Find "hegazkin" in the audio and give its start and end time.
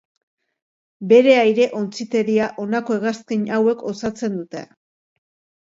2.97-3.47